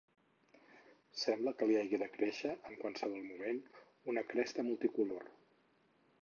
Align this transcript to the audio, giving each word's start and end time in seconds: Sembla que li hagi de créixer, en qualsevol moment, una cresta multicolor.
Sembla 1.23 1.53
que 1.59 1.67
li 1.71 1.75
hagi 1.81 1.99
de 2.03 2.07
créixer, 2.15 2.55
en 2.71 2.79
qualsevol 2.79 3.23
moment, 3.29 3.61
una 4.15 4.25
cresta 4.33 4.67
multicolor. 4.71 5.31